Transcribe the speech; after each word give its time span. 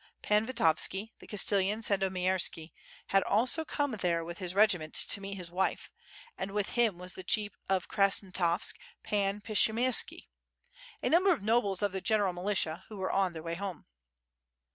Pan 0.23 0.47
Vitovski, 0.47 1.13
the 1.19 1.27
Castellan 1.27 1.83
Sandomierski, 1.83 2.71
had 3.09 3.21
also 3.21 3.63
come 3.63 3.91
there 3.91 4.23
with 4.25 4.39
his 4.39 4.55
regiment 4.55 4.95
to 4.95 5.21
meet 5.21 5.35
his 5.35 5.51
wife, 5.51 5.91
and 6.39 6.49
with 6.49 6.69
him 6.69 6.97
was 6.97 7.13
the 7.13 7.21
Chief 7.23 7.51
of 7.69 7.87
Krasnostavsk 7.87 8.79
Pan 9.03 9.41
Pshiyemski, 9.41 10.27
a 11.03 11.09
number 11.09 11.31
of 11.31 11.43
nobles 11.43 11.83
of 11.83 11.91
the 11.91 12.01
general 12.01 12.33
militia, 12.33 12.83
who 12.89 12.97
were 12.97 13.11
on 13.11 13.33
their 13.33 13.43
way 13.43 13.53
home. 13.53 13.85